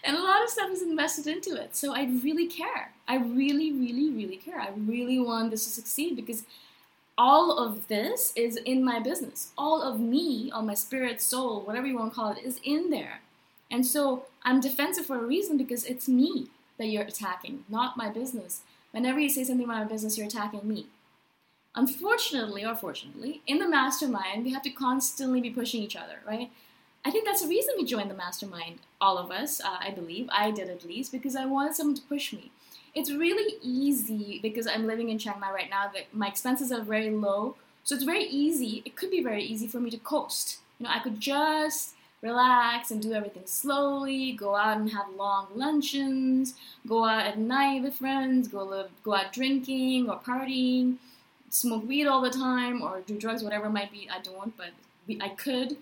and 0.04 0.16
a 0.16 0.22
lot 0.22 0.42
of 0.42 0.48
stuff 0.48 0.70
is 0.70 0.82
invested 0.82 1.26
into 1.26 1.60
it. 1.60 1.74
So 1.76 1.94
I 1.94 2.04
really 2.04 2.46
care. 2.46 2.92
I 3.06 3.16
really, 3.16 3.72
really, 3.72 4.10
really 4.10 4.36
care. 4.36 4.60
I 4.60 4.70
really 4.76 5.18
want 5.18 5.50
this 5.50 5.64
to 5.64 5.70
succeed 5.70 6.16
because 6.16 6.44
all 7.16 7.58
of 7.58 7.88
this 7.88 8.32
is 8.36 8.56
in 8.56 8.84
my 8.84 9.00
business. 9.00 9.52
All 9.58 9.82
of 9.82 9.98
me, 9.98 10.50
all 10.52 10.62
my 10.62 10.74
spirit, 10.74 11.20
soul, 11.20 11.62
whatever 11.62 11.86
you 11.86 11.98
want 11.98 12.12
to 12.12 12.14
call 12.14 12.32
it, 12.32 12.38
is 12.38 12.60
in 12.62 12.90
there. 12.90 13.20
And 13.70 13.84
so 13.84 14.26
I'm 14.44 14.60
defensive 14.60 15.06
for 15.06 15.18
a 15.18 15.26
reason 15.26 15.56
because 15.56 15.84
it's 15.84 16.08
me 16.08 16.48
that 16.78 16.86
you're 16.86 17.02
attacking, 17.02 17.64
not 17.68 17.96
my 17.96 18.08
business. 18.08 18.62
Whenever 18.92 19.18
you 19.18 19.28
say 19.28 19.44
something 19.44 19.64
about 19.64 19.84
my 19.84 19.92
business, 19.92 20.16
you're 20.16 20.28
attacking 20.28 20.66
me. 20.66 20.86
Unfortunately, 21.74 22.64
or 22.64 22.74
fortunately, 22.74 23.42
in 23.46 23.58
the 23.58 23.68
mastermind, 23.68 24.44
we 24.44 24.52
have 24.52 24.62
to 24.62 24.70
constantly 24.70 25.40
be 25.40 25.50
pushing 25.50 25.82
each 25.82 25.96
other, 25.96 26.20
right? 26.26 26.50
I 27.04 27.10
think 27.10 27.26
that's 27.26 27.42
the 27.42 27.48
reason 27.48 27.74
we 27.76 27.84
joined 27.84 28.10
the 28.10 28.14
mastermind, 28.14 28.78
all 29.00 29.18
of 29.18 29.30
us, 29.30 29.60
uh, 29.60 29.78
I 29.80 29.90
believe. 29.90 30.28
I 30.32 30.50
did 30.50 30.68
at 30.68 30.84
least, 30.84 31.12
because 31.12 31.36
I 31.36 31.46
wanted 31.46 31.74
someone 31.74 31.96
to 31.96 32.02
push 32.02 32.32
me. 32.32 32.50
It's 32.94 33.12
really 33.12 33.54
easy 33.62 34.40
because 34.42 34.66
I'm 34.66 34.86
living 34.86 35.08
in 35.08 35.18
Chiang 35.18 35.38
Mai 35.40 35.52
right 35.52 35.70
now, 35.70 35.90
that 35.94 36.12
my 36.12 36.28
expenses 36.28 36.72
are 36.72 36.82
very 36.82 37.10
low. 37.10 37.56
So 37.84 37.94
it's 37.94 38.04
very 38.04 38.24
easy, 38.24 38.82
it 38.84 38.96
could 38.96 39.10
be 39.10 39.22
very 39.22 39.42
easy 39.42 39.66
for 39.66 39.80
me 39.80 39.90
to 39.90 39.98
coast. 39.98 40.58
You 40.78 40.84
know, 40.84 40.92
I 40.92 40.98
could 40.98 41.20
just 41.20 41.94
relax 42.20 42.90
and 42.90 43.00
do 43.00 43.12
everything 43.12 43.44
slowly, 43.46 44.32
go 44.32 44.56
out 44.56 44.76
and 44.76 44.90
have 44.90 45.06
long 45.16 45.46
luncheons, 45.54 46.54
go 46.86 47.04
out 47.04 47.26
at 47.26 47.38
night 47.38 47.82
with 47.82 47.94
friends, 47.94 48.48
go 48.48 48.64
live, 48.64 48.90
go 49.04 49.14
out 49.14 49.32
drinking 49.32 50.10
or 50.10 50.18
partying, 50.18 50.96
smoke 51.50 51.86
weed 51.86 52.06
all 52.06 52.20
the 52.20 52.30
time 52.30 52.82
or 52.82 53.00
do 53.06 53.18
drugs, 53.18 53.42
whatever 53.42 53.66
it 53.66 53.70
might 53.70 53.92
be. 53.92 54.08
I 54.12 54.20
don't, 54.20 54.56
but 54.56 54.70
I 55.20 55.28
could. 55.30 55.76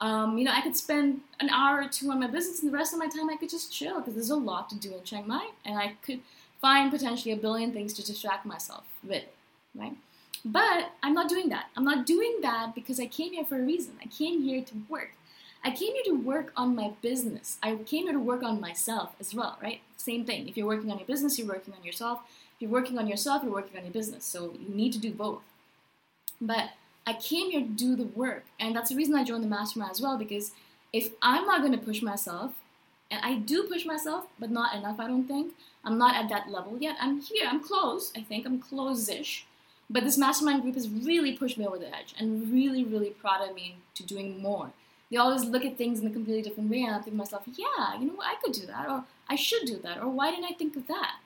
Um, 0.00 0.38
you 0.38 0.44
know, 0.44 0.52
I 0.52 0.62
could 0.62 0.76
spend 0.76 1.20
an 1.40 1.50
hour 1.50 1.82
or 1.82 1.88
two 1.88 2.10
on 2.10 2.20
my 2.20 2.26
business, 2.26 2.62
and 2.62 2.72
the 2.72 2.76
rest 2.76 2.92
of 2.92 2.98
my 2.98 3.08
time 3.08 3.28
I 3.28 3.36
could 3.36 3.50
just 3.50 3.72
chill 3.72 3.98
because 3.98 4.14
there's 4.14 4.30
a 4.30 4.36
lot 4.36 4.70
to 4.70 4.76
do 4.76 4.94
in 4.94 5.02
Chiang 5.04 5.28
Mai, 5.28 5.50
and 5.64 5.78
I 5.78 5.94
could 6.02 6.20
find 6.60 6.90
potentially 6.90 7.32
a 7.32 7.36
billion 7.36 7.72
things 7.72 7.92
to 7.94 8.04
distract 8.04 8.46
myself 8.46 8.84
with, 9.02 9.24
right? 9.74 9.96
But 10.44 10.92
I'm 11.02 11.12
not 11.12 11.28
doing 11.28 11.50
that. 11.50 11.66
I'm 11.76 11.84
not 11.84 12.06
doing 12.06 12.38
that 12.40 12.74
because 12.74 12.98
I 12.98 13.06
came 13.06 13.32
here 13.34 13.44
for 13.44 13.58
a 13.58 13.62
reason. 13.62 13.94
I 14.02 14.06
came 14.06 14.42
here 14.42 14.62
to 14.62 14.74
work. 14.88 15.12
I 15.62 15.70
came 15.70 15.92
here 15.92 16.04
to 16.06 16.12
work 16.12 16.52
on 16.56 16.74
my 16.74 16.92
business. 17.02 17.58
I 17.62 17.74
came 17.76 18.04
here 18.04 18.14
to 18.14 18.18
work 18.18 18.42
on 18.42 18.60
myself 18.60 19.14
as 19.20 19.34
well, 19.34 19.58
right? 19.62 19.80
Same 19.98 20.24
thing. 20.24 20.48
If 20.48 20.56
you're 20.56 20.66
working 20.66 20.90
on 20.90 20.98
your 20.98 21.06
business, 21.06 21.38
you're 21.38 21.48
working 21.48 21.74
on 21.74 21.84
yourself. 21.84 22.20
If 22.56 22.62
you're 22.62 22.70
working 22.70 22.98
on 22.98 23.06
yourself, 23.06 23.42
you're 23.42 23.52
working 23.52 23.76
on 23.76 23.84
your 23.84 23.92
business. 23.92 24.24
So 24.24 24.54
you 24.58 24.74
need 24.74 24.94
to 24.94 24.98
do 24.98 25.12
both. 25.12 25.42
But 26.40 26.70
I 27.10 27.14
came 27.20 27.50
here 27.50 27.60
to 27.60 27.66
do 27.66 27.96
the 27.96 28.04
work. 28.04 28.44
And 28.58 28.74
that's 28.74 28.90
the 28.90 28.96
reason 28.96 29.14
I 29.14 29.24
joined 29.24 29.44
the 29.44 29.48
mastermind 29.48 29.92
as 29.92 30.00
well, 30.00 30.16
because 30.16 30.52
if 30.92 31.10
I'm 31.22 31.46
not 31.46 31.60
going 31.60 31.72
to 31.72 31.78
push 31.78 32.02
myself, 32.02 32.52
and 33.10 33.20
I 33.24 33.34
do 33.34 33.64
push 33.64 33.84
myself, 33.84 34.26
but 34.38 34.50
not 34.50 34.74
enough, 34.74 35.00
I 35.00 35.08
don't 35.08 35.26
think. 35.26 35.54
I'm 35.84 35.98
not 35.98 36.14
at 36.14 36.28
that 36.28 36.50
level 36.50 36.78
yet. 36.78 36.96
I'm 37.00 37.20
here, 37.20 37.46
I'm 37.48 37.60
close, 37.60 38.12
I 38.16 38.22
think. 38.22 38.46
I'm 38.46 38.60
close 38.60 39.08
ish. 39.08 39.46
But 39.88 40.04
this 40.04 40.16
mastermind 40.16 40.62
group 40.62 40.76
has 40.76 40.88
really 40.88 41.36
pushed 41.36 41.58
me 41.58 41.66
over 41.66 41.78
the 41.78 41.94
edge 41.94 42.14
and 42.18 42.52
really, 42.52 42.84
really 42.84 43.10
prodded 43.10 43.54
me 43.54 43.76
to 43.94 44.04
doing 44.04 44.40
more 44.40 44.70
they 45.10 45.16
always 45.16 45.44
look 45.44 45.64
at 45.64 45.76
things 45.76 46.00
in 46.00 46.06
a 46.06 46.10
completely 46.10 46.42
different 46.42 46.70
way, 46.70 46.82
and 46.82 46.94
I 46.94 46.98
think 46.98 47.14
to 47.14 47.14
myself, 47.14 47.42
yeah, 47.46 47.98
you 47.98 48.06
know 48.06 48.14
what, 48.14 48.28
I 48.28 48.36
could 48.42 48.52
do 48.52 48.66
that, 48.66 48.88
or 48.88 49.04
I 49.28 49.34
should 49.34 49.66
do 49.66 49.78
that, 49.82 50.00
or 50.00 50.08
why 50.08 50.30
didn't 50.30 50.44
I 50.44 50.54
think 50.54 50.76
of 50.76 50.86
that? 50.86 51.16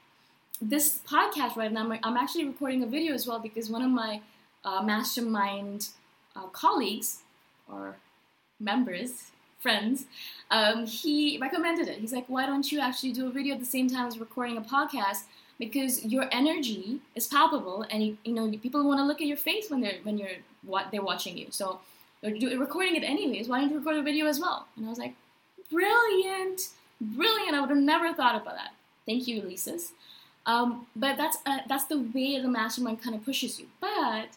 This 0.61 1.01
podcast 1.07 1.57
right 1.57 1.71
now, 1.71 1.99
I'm 2.03 2.17
actually 2.17 2.47
recording 2.47 2.83
a 2.83 2.87
video 2.87 3.13
as 3.13 3.27
well 3.27 3.39
because 3.39 3.69
one 3.69 3.83
of 3.83 3.91
my 3.91 4.21
uh, 4.65 4.83
mastermind 4.83 5.89
uh, 6.37 6.47
colleagues 6.47 7.21
or 7.71 7.97
members, 8.61 9.31
friends, 9.61 10.07
um, 10.51 10.87
he 10.87 11.39
recommended 11.41 11.89
it. 11.89 11.99
He's 11.99 12.13
like, 12.13 12.27
why 12.29 12.47
don't 12.47 12.71
you 12.71 12.81
actually 12.81 13.13
do 13.13 13.27
a 13.27 13.31
video 13.31 13.55
at 13.55 13.61
the 13.61 13.67
same 13.67 13.89
time 13.89 14.07
as 14.07 14.19
recording 14.19 14.57
a 14.57 14.61
podcast? 14.61 15.25
Because 15.59 16.05
your 16.05 16.29
energy 16.33 17.01
is 17.15 17.29
palpable, 17.29 17.87
and 17.89 18.03
you, 18.03 18.19
you 18.25 18.33
know 18.33 18.51
people 18.59 18.85
want 18.85 18.99
to 18.99 19.05
look 19.05 19.21
at 19.21 19.29
your 19.29 19.37
face 19.37 19.71
when 19.71 19.81
they're 19.81 19.99
when 20.03 20.19
you're 20.19 20.39
what 20.63 20.91
they're 20.91 21.03
watching 21.03 21.39
you. 21.39 21.47
So 21.51 21.79
they're 22.23 22.59
recording 22.59 22.97
it 22.97 23.05
anyways. 23.05 23.49
Why 23.49 23.61
don't 23.61 23.71
you 23.71 23.79
record 23.79 23.97
a 23.97 24.03
video 24.03 24.27
as 24.27 24.41
well? 24.41 24.67
And 24.77 24.85
I 24.85 24.89
was 24.89 24.99
like, 24.99 25.15
brilliant, 25.71 26.71
brilliant. 27.01 27.55
I 27.55 27.61
would 27.61 27.71
have 27.71 27.79
never 27.79 28.13
thought 28.13 28.35
about 28.35 28.57
that. 28.57 28.73
Thank 29.07 29.29
you, 29.29 29.43
Elises. 29.43 29.93
Um, 30.47 30.87
but 30.97 31.17
that's 31.17 31.39
uh, 31.47 31.59
that's 31.69 31.85
the 31.85 31.99
way 31.99 32.41
the 32.41 32.49
mastermind 32.49 33.03
kind 33.03 33.15
of 33.15 33.25
pushes 33.25 33.61
you. 33.61 33.67
But 33.81 34.31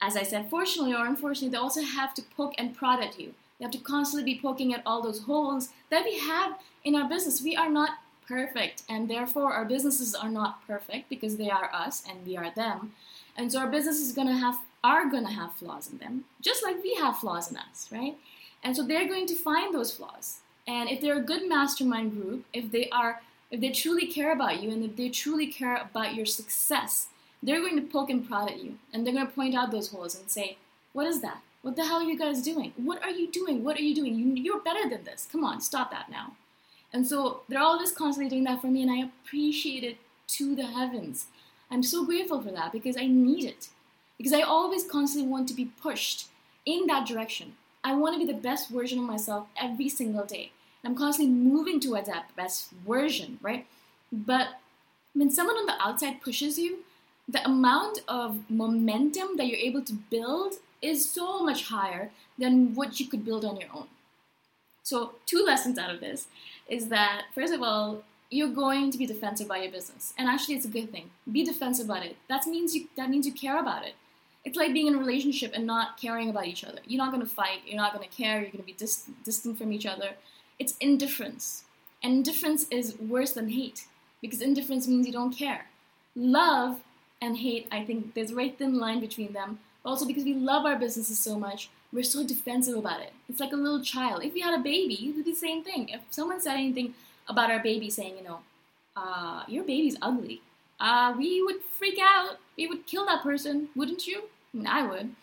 as 0.00 0.16
I 0.16 0.22
said, 0.22 0.48
fortunately 0.48 0.94
or 0.94 1.06
unfortunately, 1.06 1.50
they 1.50 1.62
also 1.62 1.82
have 1.82 2.14
to 2.14 2.22
poke 2.36 2.54
and 2.58 2.74
prod 2.74 3.02
at 3.02 3.18
you. 3.18 3.34
They 3.58 3.64
have 3.64 3.72
to 3.72 3.78
constantly 3.78 4.32
be 4.32 4.40
poking 4.40 4.72
at 4.72 4.82
all 4.86 5.02
those 5.02 5.24
holes 5.24 5.70
that 5.90 6.04
we 6.04 6.18
have 6.18 6.58
in 6.84 6.94
our 6.94 7.08
business. 7.08 7.42
We 7.42 7.56
are 7.56 7.68
not 7.68 7.98
perfect, 8.26 8.84
and 8.88 9.10
therefore 9.10 9.52
our 9.52 9.64
businesses 9.64 10.14
are 10.14 10.30
not 10.30 10.66
perfect 10.66 11.08
because 11.08 11.36
they 11.36 11.50
are 11.50 11.70
us 11.74 12.02
and 12.08 12.24
we 12.24 12.36
are 12.36 12.50
them. 12.54 12.92
And 13.36 13.52
so 13.52 13.58
our 13.58 13.66
businesses 13.66 14.12
to 14.12 14.24
have 14.24 14.58
are 14.82 15.10
going 15.10 15.26
to 15.26 15.32
have 15.32 15.54
flaws 15.54 15.90
in 15.90 15.98
them, 15.98 16.24
just 16.40 16.62
like 16.62 16.82
we 16.82 16.94
have 16.94 17.18
flaws 17.18 17.50
in 17.50 17.56
us, 17.56 17.88
right? 17.92 18.16
And 18.62 18.74
so 18.74 18.86
they're 18.86 19.08
going 19.08 19.26
to 19.26 19.34
find 19.34 19.74
those 19.74 19.94
flaws. 19.94 20.38
And 20.66 20.88
if 20.88 21.00
they're 21.00 21.18
a 21.18 21.22
good 21.22 21.48
mastermind 21.48 22.12
group, 22.12 22.44
if 22.52 22.70
they 22.70 22.88
are 22.90 23.20
if 23.50 23.60
they 23.60 23.70
truly 23.70 24.06
care 24.06 24.32
about 24.32 24.62
you 24.62 24.70
and 24.70 24.84
if 24.84 24.94
they 24.94 25.08
truly 25.08 25.48
care 25.48 25.76
about 25.76 26.14
your 26.14 26.26
success, 26.26 27.08
they're 27.42 27.60
going 27.60 27.76
to 27.76 27.82
poke 27.82 28.10
and 28.10 28.26
prod 28.26 28.50
at 28.50 28.62
you 28.62 28.78
and 28.92 29.06
they're 29.06 29.14
going 29.14 29.26
to 29.26 29.32
point 29.32 29.54
out 29.54 29.70
those 29.70 29.90
holes 29.90 30.18
and 30.18 30.30
say, 30.30 30.56
What 30.92 31.06
is 31.06 31.20
that? 31.22 31.42
What 31.62 31.76
the 31.76 31.84
hell 31.84 31.98
are 31.98 32.04
you 32.04 32.18
guys 32.18 32.42
doing? 32.42 32.72
What 32.76 33.02
are 33.02 33.10
you 33.10 33.30
doing? 33.30 33.62
What 33.62 33.76
are 33.76 33.82
you 33.82 33.94
doing? 33.94 34.14
You, 34.14 34.34
you're 34.34 34.60
better 34.60 34.88
than 34.88 35.04
this. 35.04 35.28
Come 35.30 35.44
on, 35.44 35.60
stop 35.60 35.90
that 35.90 36.10
now. 36.10 36.32
And 36.92 37.06
so 37.06 37.42
they're 37.48 37.60
always 37.60 37.92
constantly 37.92 38.30
doing 38.30 38.44
that 38.44 38.60
for 38.60 38.66
me, 38.66 38.82
and 38.82 38.90
I 38.90 39.04
appreciate 39.04 39.84
it 39.84 39.98
to 40.28 40.56
the 40.56 40.66
heavens. 40.66 41.26
I'm 41.70 41.82
so 41.82 42.04
grateful 42.04 42.40
for 42.42 42.50
that 42.50 42.72
because 42.72 42.96
I 42.96 43.06
need 43.06 43.44
it 43.44 43.68
because 44.20 44.32
I 44.32 44.42
always 44.42 44.84
constantly 44.84 45.30
want 45.30 45.48
to 45.48 45.54
be 45.54 45.66
pushed 45.80 46.26
in 46.66 46.86
that 46.88 47.06
direction. 47.06 47.54
I 47.82 47.94
want 47.94 48.14
to 48.14 48.26
be 48.26 48.30
the 48.30 48.38
best 48.38 48.68
version 48.68 48.98
of 48.98 49.04
myself 49.04 49.46
every 49.58 49.88
single 49.88 50.26
day. 50.26 50.52
And 50.82 50.90
I'm 50.90 50.98
constantly 50.98 51.34
moving 51.34 51.80
towards 51.80 52.06
that 52.08 52.34
best 52.36 52.70
version, 52.86 53.38
right? 53.40 53.66
But 54.12 54.60
when 55.14 55.30
someone 55.30 55.56
on 55.56 55.64
the 55.64 55.80
outside 55.80 56.20
pushes 56.20 56.58
you, 56.58 56.80
the 57.30 57.44
amount 57.44 58.00
of 58.08 58.50
momentum 58.50 59.36
that 59.36 59.46
you're 59.46 59.58
able 59.58 59.82
to 59.82 59.92
build 59.92 60.54
is 60.82 61.08
so 61.08 61.44
much 61.44 61.68
higher 61.68 62.10
than 62.38 62.74
what 62.74 62.98
you 62.98 63.06
could 63.06 63.24
build 63.24 63.44
on 63.44 63.60
your 63.60 63.68
own. 63.74 63.86
So, 64.82 65.12
two 65.26 65.44
lessons 65.44 65.78
out 65.78 65.94
of 65.94 66.00
this 66.00 66.26
is 66.68 66.88
that, 66.88 67.26
first 67.34 67.52
of 67.52 67.62
all, 67.62 68.02
you're 68.30 68.48
going 68.48 68.90
to 68.90 68.98
be 68.98 69.06
defensive 69.06 69.46
about 69.46 69.62
your 69.62 69.70
business. 69.70 70.14
And 70.16 70.28
actually, 70.28 70.54
it's 70.54 70.64
a 70.64 70.70
good 70.70 70.90
thing. 70.90 71.10
Be 71.30 71.44
defensive 71.44 71.86
about 71.86 72.04
it. 72.04 72.16
That 72.28 72.46
means 72.46 72.74
you, 72.74 72.88
that 72.96 73.10
means 73.10 73.26
you 73.26 73.32
care 73.32 73.60
about 73.60 73.84
it. 73.84 73.94
It's 74.44 74.56
like 74.56 74.72
being 74.72 74.86
in 74.86 74.94
a 74.94 74.98
relationship 74.98 75.52
and 75.54 75.66
not 75.66 76.00
caring 76.00 76.30
about 76.30 76.46
each 76.46 76.64
other. 76.64 76.78
You're 76.86 77.04
not 77.04 77.12
going 77.12 77.22
to 77.22 77.28
fight. 77.28 77.60
You're 77.66 77.76
not 77.76 77.92
going 77.92 78.08
to 78.08 78.16
care. 78.16 78.40
You're 78.40 78.50
going 78.50 78.64
to 78.64 78.64
be 78.64 78.72
dis- 78.72 79.10
distant 79.24 79.58
from 79.58 79.72
each 79.72 79.84
other. 79.84 80.12
It's 80.58 80.76
indifference. 80.80 81.64
And 82.02 82.14
indifference 82.14 82.66
is 82.70 82.98
worse 82.98 83.32
than 83.32 83.50
hate 83.50 83.84
because 84.22 84.40
indifference 84.40 84.88
means 84.88 85.06
you 85.06 85.12
don't 85.12 85.36
care. 85.36 85.66
Love 86.16 86.80
and 87.20 87.38
hate, 87.38 87.68
I 87.70 87.84
think 87.84 88.14
there's 88.14 88.30
a 88.30 88.34
very 88.34 88.50
thin 88.50 88.78
line 88.78 89.00
between 89.00 89.32
them. 89.32 89.58
But 89.82 89.90
also 89.90 90.06
because 90.06 90.24
we 90.24 90.34
love 90.34 90.66
our 90.66 90.76
businesses 90.76 91.18
so 91.18 91.38
much, 91.38 91.70
we're 91.92 92.02
so 92.04 92.26
defensive 92.26 92.76
about 92.76 93.00
it. 93.00 93.12
It's 93.28 93.40
like 93.40 93.52
a 93.52 93.56
little 93.56 93.82
child. 93.82 94.24
If 94.24 94.34
we 94.34 94.40
had 94.40 94.58
a 94.58 94.62
baby, 94.62 94.94
it 94.94 95.16
would 95.16 95.24
be 95.24 95.30
the 95.30 95.36
same 95.36 95.62
thing. 95.62 95.88
If 95.88 96.00
someone 96.10 96.40
said 96.40 96.54
anything 96.54 96.94
about 97.28 97.50
our 97.50 97.60
baby, 97.60 97.90
saying, 97.90 98.16
you 98.18 98.24
know, 98.24 98.40
uh, 98.96 99.44
your 99.48 99.64
baby's 99.64 99.96
ugly, 100.00 100.42
uh, 100.78 101.14
we 101.16 101.42
would 101.42 101.62
freak 101.78 101.98
out. 102.00 102.38
We 102.56 102.66
would 102.66 102.86
kill 102.86 103.06
that 103.06 103.22
person, 103.22 103.68
wouldn't 103.74 104.06
you? 104.06 104.22
I 104.54 104.56
mean, 104.56 104.66
I 104.66 104.86
would. 104.86 105.14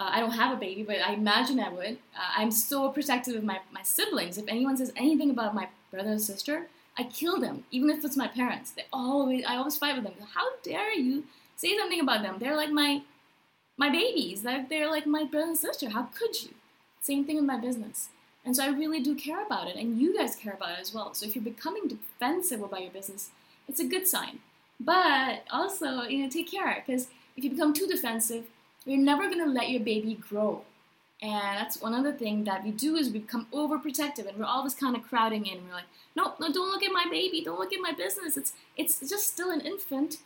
Uh, 0.00 0.10
I 0.10 0.20
don't 0.20 0.32
have 0.32 0.56
a 0.56 0.60
baby, 0.60 0.82
but 0.82 0.96
I 1.00 1.14
imagine 1.14 1.60
I 1.60 1.68
would. 1.68 1.98
Uh, 2.16 2.32
I'm 2.36 2.50
so 2.50 2.88
protective 2.90 3.36
of 3.36 3.44
my, 3.44 3.60
my 3.72 3.82
siblings. 3.82 4.38
If 4.38 4.46
anyone 4.48 4.76
says 4.76 4.92
anything 4.96 5.30
about 5.30 5.54
my 5.54 5.68
brother 5.90 6.12
or 6.12 6.18
sister, 6.18 6.66
I 6.96 7.04
kill 7.04 7.40
them, 7.40 7.64
even 7.70 7.90
if 7.90 8.04
it's 8.04 8.16
my 8.16 8.28
parents. 8.28 8.70
They 8.70 8.84
always, 8.92 9.44
I 9.44 9.56
always 9.56 9.76
fight 9.76 9.96
with 9.96 10.04
them. 10.04 10.14
How 10.34 10.56
dare 10.62 10.94
you 10.94 11.24
say 11.56 11.76
something 11.76 12.00
about 12.00 12.22
them? 12.22 12.36
They're 12.38 12.56
like 12.56 12.70
my 12.70 13.02
my 13.76 13.90
babies. 13.90 14.44
Like 14.44 14.68
they're 14.68 14.90
like 14.90 15.06
my 15.06 15.24
brother 15.24 15.48
and 15.48 15.58
sister. 15.58 15.90
How 15.90 16.04
could 16.04 16.42
you? 16.42 16.50
Same 17.00 17.24
thing 17.24 17.36
with 17.36 17.44
my 17.44 17.58
business. 17.58 18.08
And 18.44 18.54
so 18.54 18.62
I 18.62 18.68
really 18.68 19.00
do 19.00 19.14
care 19.14 19.44
about 19.44 19.68
it, 19.68 19.76
and 19.76 19.98
you 19.98 20.16
guys 20.16 20.36
care 20.36 20.52
about 20.52 20.72
it 20.72 20.80
as 20.80 20.92
well. 20.92 21.14
So 21.14 21.26
if 21.26 21.34
you're 21.34 21.44
becoming 21.44 21.88
defensive 21.88 22.62
about 22.62 22.82
your 22.82 22.90
business, 22.90 23.30
it's 23.68 23.80
a 23.80 23.84
good 23.84 24.06
sign. 24.06 24.40
But 24.78 25.44
also, 25.50 26.02
you 26.02 26.22
know, 26.22 26.28
take 26.28 26.50
care 26.50 26.82
because 26.84 27.08
if 27.36 27.44
you 27.44 27.50
become 27.50 27.72
too 27.72 27.86
defensive, 27.86 28.44
you're 28.84 28.98
never 28.98 29.28
gonna 29.28 29.46
let 29.46 29.70
your 29.70 29.80
baby 29.80 30.14
grow. 30.14 30.62
And 31.22 31.56
that's 31.56 31.80
one 31.80 31.94
other 31.94 32.12
thing 32.12 32.44
that 32.44 32.64
we 32.64 32.70
do 32.70 32.96
is 32.96 33.10
we 33.10 33.20
become 33.20 33.46
overprotective, 33.52 34.26
and 34.28 34.38
we're 34.38 34.44
always 34.44 34.74
kind 34.74 34.94
of 34.96 35.02
crowding 35.02 35.46
in. 35.46 35.66
We're 35.66 35.74
like, 35.74 35.84
no, 36.16 36.34
no, 36.38 36.52
don't 36.52 36.70
look 36.70 36.82
at 36.82 36.92
my 36.92 37.06
baby, 37.10 37.42
don't 37.42 37.58
look 37.58 37.72
at 37.72 37.80
my 37.80 37.92
business. 37.92 38.36
It's 38.36 38.52
it's 38.76 39.00
just 39.08 39.28
still 39.28 39.50
an 39.50 39.60
infant. 39.60 40.18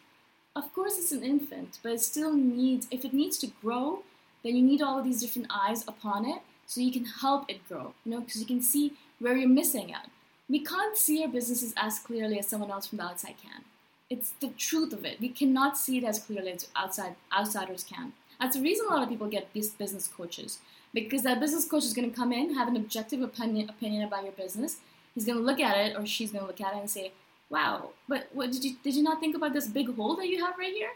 Of 0.56 0.72
course, 0.74 0.98
it's 0.98 1.12
an 1.12 1.22
infant, 1.22 1.78
but 1.82 1.92
it 1.92 2.00
still 2.00 2.32
needs. 2.32 2.88
If 2.90 3.04
it 3.04 3.14
needs 3.14 3.38
to 3.38 3.46
grow, 3.62 4.02
then 4.42 4.56
you 4.56 4.62
need 4.62 4.82
all 4.82 4.98
of 4.98 5.04
these 5.04 5.20
different 5.20 5.48
eyes 5.50 5.86
upon 5.86 6.26
it 6.26 6.40
so 6.66 6.80
you 6.80 6.92
can 6.92 7.04
help 7.04 7.48
it 7.48 7.66
grow, 7.68 7.94
you 8.04 8.12
know, 8.12 8.20
because 8.20 8.40
you 8.40 8.46
can 8.46 8.62
see 8.62 8.92
where 9.18 9.36
you're 9.36 9.48
missing 9.48 9.92
out. 9.92 10.06
We 10.48 10.64
can't 10.64 10.96
see 10.96 11.22
our 11.22 11.28
businesses 11.28 11.74
as 11.76 11.98
clearly 11.98 12.38
as 12.38 12.48
someone 12.48 12.70
else 12.70 12.86
from 12.86 12.98
the 12.98 13.04
outside 13.04 13.36
can. 13.42 13.64
It's 14.10 14.30
the 14.40 14.48
truth 14.48 14.92
of 14.92 15.04
it. 15.04 15.20
We 15.20 15.28
cannot 15.28 15.76
see 15.76 15.98
it 15.98 16.04
as 16.04 16.18
clearly 16.18 16.52
as 16.52 16.66
outside 16.74 17.16
outsiders 17.36 17.84
can. 17.84 18.14
That's 18.40 18.56
the 18.56 18.62
reason 18.62 18.86
a 18.86 18.92
lot 18.92 19.02
of 19.02 19.08
people 19.08 19.28
get 19.28 19.52
these 19.52 19.70
business 19.70 20.06
coaches 20.06 20.58
because 20.94 21.22
that 21.22 21.40
business 21.40 21.66
coach 21.66 21.84
is 21.84 21.92
going 21.92 22.10
to 22.10 22.16
come 22.16 22.32
in, 22.32 22.54
have 22.54 22.68
an 22.68 22.76
objective 22.76 23.20
opinion 23.22 23.68
opinion 23.68 24.04
about 24.04 24.22
your 24.22 24.32
business. 24.32 24.76
He's 25.14 25.24
going 25.24 25.38
to 25.38 25.44
look 25.44 25.60
at 25.60 25.76
it, 25.76 25.96
or 25.96 26.06
she's 26.06 26.30
going 26.30 26.42
to 26.42 26.46
look 26.46 26.60
at 26.60 26.74
it 26.74 26.80
and 26.80 26.90
say, 26.90 27.12
"Wow, 27.50 27.90
but 28.08 28.28
what 28.32 28.52
did 28.52 28.64
you 28.64 28.76
did 28.82 28.94
you 28.94 29.02
not 29.02 29.20
think 29.20 29.36
about 29.36 29.52
this 29.52 29.66
big 29.66 29.94
hole 29.96 30.16
that 30.16 30.28
you 30.28 30.44
have 30.44 30.58
right 30.58 30.72
here?" 30.72 30.92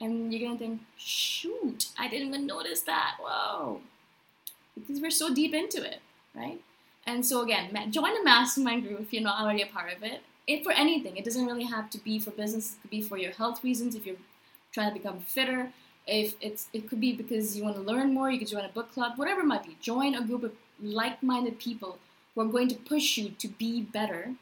And 0.00 0.32
you're 0.32 0.40
going 0.46 0.58
to 0.58 0.64
think, 0.64 0.80
"Shoot, 0.96 1.88
I 1.98 2.08
didn't 2.08 2.28
even 2.28 2.46
notice 2.46 2.80
that." 2.82 3.16
Whoa, 3.20 3.80
because 4.74 5.00
we're 5.00 5.10
so 5.10 5.34
deep 5.34 5.54
into 5.54 5.82
it, 5.82 6.00
right? 6.34 6.60
And 7.06 7.26
so 7.26 7.42
again, 7.42 7.70
join 7.90 8.14
the 8.14 8.24
mastermind 8.24 8.86
group 8.86 9.00
if 9.00 9.12
you're 9.12 9.22
not 9.22 9.40
already 9.40 9.62
a 9.62 9.66
part 9.66 9.92
of 9.92 10.02
it. 10.02 10.22
It 10.46 10.62
for 10.62 10.72
anything. 10.72 11.16
It 11.16 11.24
doesn't 11.24 11.46
really 11.46 11.64
have 11.64 11.90
to 11.90 11.98
be 11.98 12.18
for 12.18 12.30
business. 12.30 12.72
It 12.72 12.82
could 12.82 12.90
be 12.90 13.02
for 13.02 13.16
your 13.16 13.32
health 13.32 13.64
reasons. 13.64 13.94
If 13.94 14.06
you're 14.06 14.16
trying 14.72 14.90
to 14.90 14.98
become 14.98 15.20
fitter, 15.20 15.72
if 16.06 16.34
it's 16.40 16.68
it 16.72 16.88
could 16.88 17.00
be 17.00 17.12
because 17.14 17.56
you 17.56 17.64
want 17.64 17.76
to 17.76 17.82
learn 17.82 18.12
more, 18.12 18.30
you 18.30 18.38
could 18.38 18.48
join 18.48 18.64
a 18.64 18.68
book 18.68 18.92
club, 18.92 19.12
whatever 19.16 19.40
it 19.40 19.46
might 19.46 19.64
be. 19.64 19.76
Join 19.80 20.14
a 20.14 20.24
group 20.24 20.42
of 20.42 20.52
like-minded 20.82 21.58
people 21.58 21.98
who 22.34 22.42
are 22.42 22.46
going 22.46 22.68
to 22.68 22.74
push 22.74 23.16
you 23.16 23.30
to 23.30 23.48
be 23.48 23.82
better. 23.82 24.34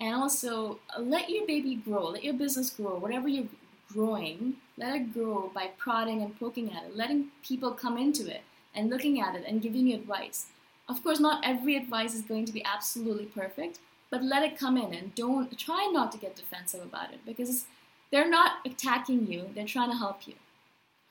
And 0.00 0.14
also 0.14 0.78
uh, 0.96 1.00
let 1.00 1.28
your 1.28 1.46
baby 1.46 1.74
grow, 1.74 2.08
let 2.08 2.24
your 2.24 2.34
business 2.34 2.70
grow, 2.70 2.98
whatever 2.98 3.28
you're 3.28 3.48
growing, 3.92 4.54
let 4.78 4.94
it 4.94 5.12
grow 5.12 5.50
by 5.54 5.70
prodding 5.76 6.22
and 6.22 6.38
poking 6.38 6.72
at 6.72 6.84
it, 6.84 6.96
letting 6.96 7.28
people 7.42 7.72
come 7.72 7.98
into 7.98 8.26
it 8.30 8.42
and 8.74 8.88
looking 8.88 9.20
at 9.20 9.34
it 9.34 9.44
and 9.46 9.60
giving 9.60 9.88
you 9.88 9.96
advice. 9.96 10.46
Of 10.88 11.02
course, 11.02 11.20
not 11.20 11.44
every 11.44 11.76
advice 11.76 12.14
is 12.14 12.22
going 12.22 12.46
to 12.46 12.52
be 12.52 12.64
absolutely 12.64 13.26
perfect, 13.26 13.78
but 14.10 14.22
let 14.22 14.42
it 14.42 14.58
come 14.58 14.76
in 14.76 14.94
and 14.94 15.14
don't 15.14 15.56
try 15.58 15.90
not 15.92 16.12
to 16.12 16.18
get 16.18 16.34
defensive 16.34 16.82
about 16.82 17.12
it 17.12 17.20
because 17.26 17.66
they're 18.10 18.28
not 18.28 18.58
attacking 18.64 19.26
you, 19.30 19.50
they're 19.54 19.66
trying 19.66 19.90
to 19.90 19.96
help 19.96 20.26
you. 20.26 20.34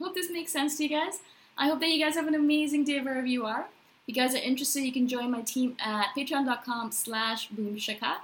Hope 0.01 0.15
this 0.15 0.29
makes 0.31 0.51
sense 0.51 0.77
to 0.77 0.83
you 0.83 0.89
guys. 0.89 1.19
I 1.57 1.67
hope 1.67 1.79
that 1.81 1.89
you 1.89 2.03
guys 2.03 2.15
have 2.15 2.27
an 2.27 2.35
amazing 2.35 2.85
day 2.85 3.01
wherever 3.01 3.27
you 3.27 3.45
are. 3.45 3.67
If 4.07 4.15
you 4.15 4.21
guys 4.21 4.33
are 4.33 4.39
interested, 4.39 4.81
you 4.83 4.93
can 4.93 5.07
join 5.07 5.29
my 5.29 5.41
team 5.41 5.75
at 5.79 6.07
patreon.com 6.17 6.91
slash 6.91 7.49
boomshikha. 7.49 8.15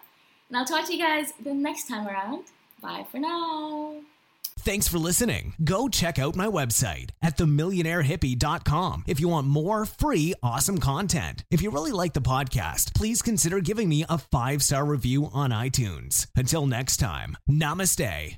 And 0.49 0.57
I'll 0.57 0.65
talk 0.65 0.85
to 0.87 0.95
you 0.95 1.03
guys 1.03 1.33
the 1.43 1.53
next 1.53 1.87
time 1.87 2.07
around. 2.07 2.45
Bye 2.81 3.05
for 3.11 3.19
now. 3.19 3.95
Thanks 4.59 4.87
for 4.87 4.97
listening. 4.97 5.53
Go 5.63 5.87
check 5.89 6.17
out 6.17 6.35
my 6.35 6.47
website 6.47 7.09
at 7.21 7.37
themillionairehippie.com 7.37 9.03
if 9.05 9.19
you 9.19 9.27
want 9.27 9.45
more 9.45 9.85
free, 9.85 10.33
awesome 10.41 10.79
content. 10.79 11.43
If 11.51 11.61
you 11.61 11.69
really 11.69 11.91
like 11.91 12.13
the 12.13 12.21
podcast, 12.21 12.95
please 12.95 13.21
consider 13.21 13.59
giving 13.59 13.89
me 13.89 14.05
a 14.09 14.17
five 14.17 14.63
star 14.63 14.83
review 14.85 15.29
on 15.33 15.51
iTunes. 15.51 16.27
Until 16.35 16.65
next 16.65 16.97
time, 16.97 17.37
namaste. 17.49 18.37